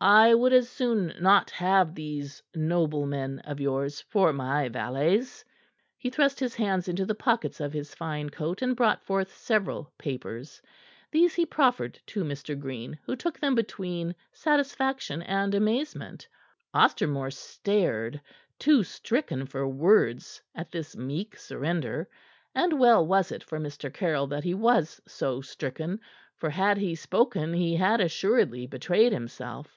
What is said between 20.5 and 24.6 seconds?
at this meek surrender; and well was it for Mr. Caryll that he